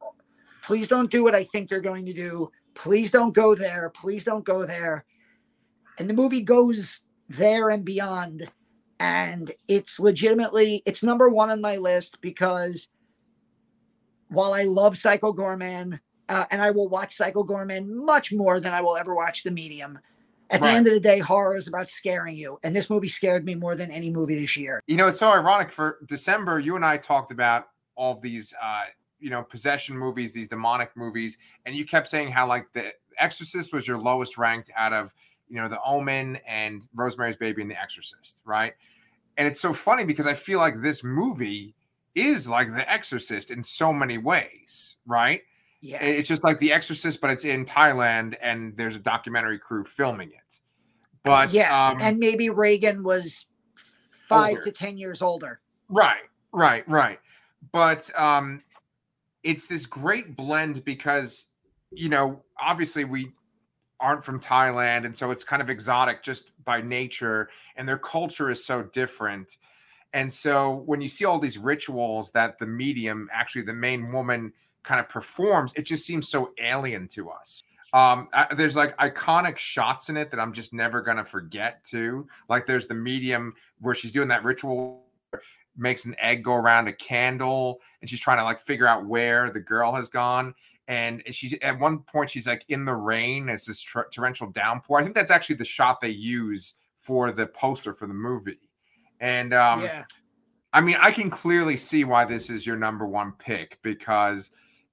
[0.62, 2.50] please don't do what I think they're going to do.
[2.74, 3.90] Please don't go there.
[3.94, 5.04] Please don't go there
[6.02, 8.50] and the movie goes there and beyond
[8.98, 12.88] and it's legitimately it's number one on my list because
[14.28, 18.72] while I love Psycho Goreman uh, and I will watch Psycho Goreman much more than
[18.72, 19.96] I will ever watch The Medium.
[20.50, 20.70] At right.
[20.70, 23.54] the end of the day, horror is about scaring you, and this movie scared me
[23.54, 24.82] more than any movie this year.
[24.86, 25.70] You know, it's so ironic.
[25.70, 28.82] For December, you and I talked about all these, uh,
[29.18, 33.72] you know, possession movies, these demonic movies, and you kept saying how like The Exorcist
[33.72, 35.14] was your lowest ranked out of,
[35.52, 38.72] you know, The Omen and Rosemary's Baby and The Exorcist, right?
[39.36, 41.74] And it's so funny because I feel like this movie
[42.14, 45.42] is like The Exorcist in so many ways, right?
[45.82, 46.02] Yeah.
[46.02, 50.30] It's just like The Exorcist, but it's in Thailand and there's a documentary crew filming
[50.30, 50.58] it.
[51.22, 53.44] But yeah, um, and maybe Regan was
[54.26, 54.62] five older.
[54.62, 55.60] to ten years older.
[55.90, 56.22] Right,
[56.52, 57.20] right, right.
[57.72, 58.62] But um
[59.42, 61.46] it's this great blend because
[61.90, 63.32] you know, obviously we
[64.02, 68.50] aren't from Thailand, and so it's kind of exotic just by nature, and their culture
[68.50, 69.56] is so different.
[70.12, 74.52] And so when you see all these rituals that the medium, actually the main woman,
[74.82, 77.62] kind of performs, it just seems so alien to us.
[77.94, 82.26] Um, I, there's like iconic shots in it that I'm just never gonna forget too.
[82.48, 85.04] Like there's the medium where she's doing that ritual,
[85.76, 89.50] makes an egg go around a candle, and she's trying to like figure out where
[89.50, 90.54] the girl has gone.
[90.92, 93.48] And she's at one point she's like in the rain.
[93.48, 93.82] It's this
[94.12, 94.98] torrential downpour.
[94.98, 98.68] I think that's actually the shot they use for the poster for the movie.
[99.18, 100.04] And um, yeah.
[100.74, 104.50] I mean, I can clearly see why this is your number one pick because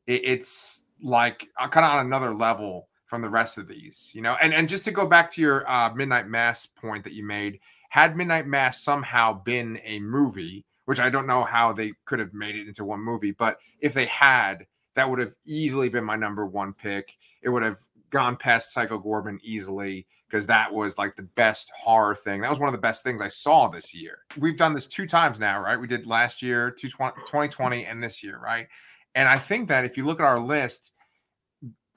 [0.08, 4.22] it, it's like uh, kind of on another level from the rest of these, you
[4.22, 4.38] know.
[4.42, 7.60] And and just to go back to your uh, Midnight Mass point that you made,
[7.90, 12.34] had Midnight Mass somehow been a movie, which I don't know how they could have
[12.34, 14.66] made it into one movie, but if they had,
[14.96, 17.14] that would have easily been my number one pick.
[17.42, 17.80] It would have
[18.10, 22.42] gone past Psycho Goreman easily because that was like the best horror thing.
[22.42, 24.20] That was one of the best things I saw this year.
[24.38, 25.80] We've done this two times now, right?
[25.80, 28.68] We did last year, 2020, and this year, right?
[29.16, 30.94] And I think that if you look at our list,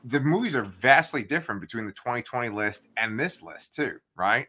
[0.05, 4.47] the movies are vastly different between the 2020 list and this list too, right?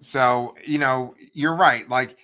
[0.00, 1.88] So, you know, you're right.
[1.88, 2.16] Like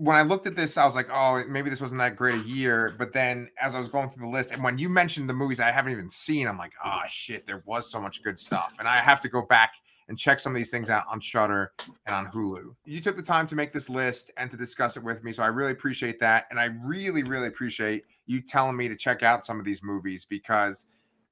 [0.00, 2.48] when I looked at this, I was like, oh, maybe this wasn't that great a
[2.48, 2.94] year.
[2.96, 5.60] But then as I was going through the list, and when you mentioned the movies
[5.60, 8.76] I haven't even seen, I'm like, oh shit, there was so much good stuff.
[8.78, 9.72] And I have to go back
[10.08, 11.72] and check some of these things out on Shudder
[12.06, 12.74] and on Hulu.
[12.86, 15.42] You took the time to make this list and to discuss it with me, so
[15.42, 19.44] I really appreciate that, and I really, really appreciate you telling me to check out
[19.44, 20.86] some of these movies because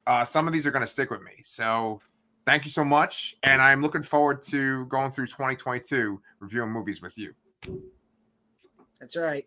[0.07, 1.33] uh, some of these are going to stick with me.
[1.43, 2.03] So
[2.45, 7.17] thank you so much, and I'm looking forward to going through 2022 reviewing movies with
[7.17, 7.33] you.
[9.01, 9.47] That's right.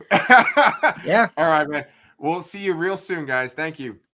[0.10, 1.28] yeah.
[1.36, 1.84] All right, man.
[2.18, 3.54] We'll see you real soon, guys.
[3.54, 3.98] Thank you.